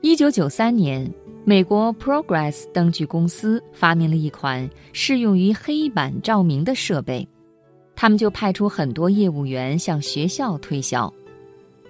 [0.00, 1.12] 一九九三年，
[1.44, 7.26] 美国 Progress 灯具公司发明了一款适用于黑板照明的设备，
[7.96, 11.12] 他们就派出很多业务员向学校推销。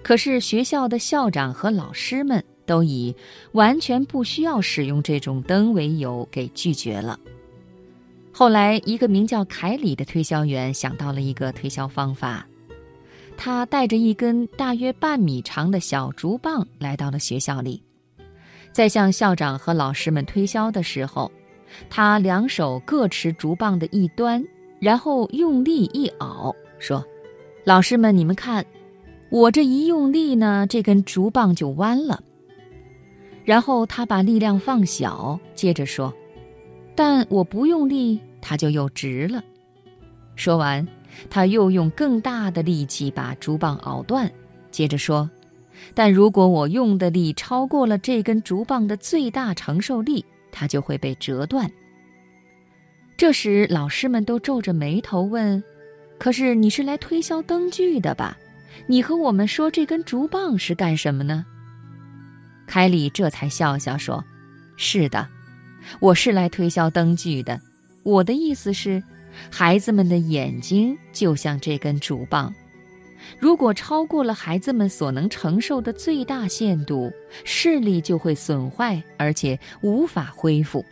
[0.01, 3.15] 可是学校的校长和老师们都以
[3.51, 7.19] 完全不需要使用这种灯为由给拒绝了。
[8.31, 12.47] 后来，一个名叫凯里的推销员想到了一个推销方法，
[13.37, 17.79] 他带着一根大约半米长的小竹棒来到了学校里。
[18.79, 21.29] 在向校长和老师们推销的时候，
[21.89, 24.41] 他两手各持竹棒的一端，
[24.79, 27.05] 然后用力一拗，说
[27.65, 28.65] ：“老师们，你们看，
[29.31, 32.23] 我这一用力呢，这根竹棒就弯了。”
[33.43, 36.13] 然后他把力量放小，接着说
[36.95, 39.43] ：“但我不用力，它就又直了。”
[40.37, 40.87] 说完，
[41.29, 44.31] 他又用更大的力气把竹棒拗断，
[44.71, 45.29] 接着说。
[45.93, 51.69] 但如果我用的力超过了这根竹棒的最大承受力，它就会被折断。
[53.17, 55.61] 这时，老师们都皱着眉头问
[56.17, 58.37] ：“可是你是来推销灯具的吧？
[58.87, 61.45] 你和我们说这根竹棒是干什么呢？”
[62.65, 64.23] 凯里这才笑笑说
[64.77, 65.27] ：“是的，
[65.99, 67.59] 我是来推销灯具的。
[68.03, 69.03] 我的意思是，
[69.51, 72.53] 孩子们的眼睛就像这根竹棒。”
[73.39, 77.11] 如果超过了孩子们所能承受的最大限度，
[77.43, 80.83] 视力就会损坏，而且无法恢复。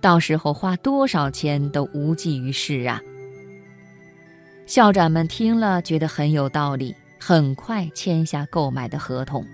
[0.00, 3.00] 到时候花多少钱都无济于事啊！
[4.66, 9.46] 校长们听了，觉得很有道理，很快签下购买的合同。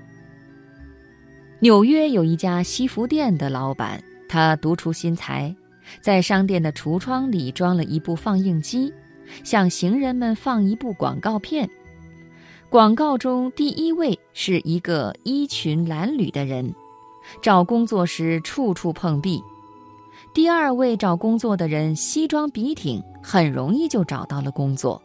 [1.61, 5.55] 纽约有一家西服店的老板，他独出心裁，
[6.01, 8.93] 在商店的橱窗里装了一部放映机。
[9.43, 11.69] 向行人们放一部广告片，
[12.69, 16.75] 广告中第一位是一个衣裙褴褛的人，
[17.41, 19.41] 找工作时处处碰壁；
[20.33, 25.01] 第二位找工作的人西装笔挺，很容易就找到了工作。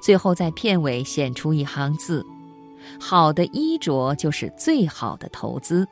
[0.00, 2.24] 最后在片尾显出一行字
[3.00, 5.86] ：“好的衣着就是最好的投资。”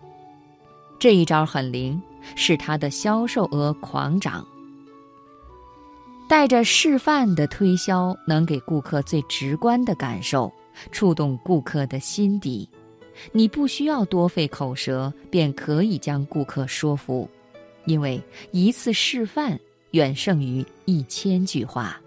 [1.01, 2.01] 这一招很灵，
[2.35, 4.47] 使他的销售额狂涨。
[6.29, 10.53] 带着示范的推销，能给顾客最直观的感受，
[10.91, 12.69] 触动顾客的心底。
[13.33, 17.29] 你不需要多费口舌，便可以将顾客说服，
[17.87, 18.21] 因为
[18.51, 19.59] 一次示范
[19.93, 22.01] 远胜于一千句话。